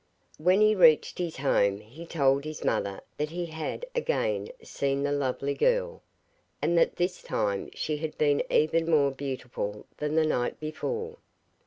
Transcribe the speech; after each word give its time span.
When 0.39 0.61
he 0.61 0.73
reached 0.73 1.19
his 1.19 1.37
home 1.37 1.79
he 1.79 2.07
told 2.07 2.43
his 2.43 2.63
mother 2.63 3.01
that 3.17 3.29
he 3.29 3.45
had 3.45 3.85
again 3.93 4.47
seen 4.63 5.03
the 5.03 5.11
lovely 5.11 5.53
girl, 5.53 6.01
and 6.59 6.75
that 6.75 6.95
this 6.95 7.21
time 7.21 7.69
she 7.75 7.97
had 7.97 8.17
been 8.17 8.41
even 8.49 8.89
more 8.89 9.11
beautiful 9.11 9.85
than 9.97 10.15
the 10.15 10.25
night 10.25 10.59
before. 10.59 11.17